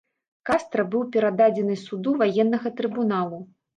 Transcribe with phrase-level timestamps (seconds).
[0.49, 3.39] Кастра быў перададзены суду ваеннага трыбуналу.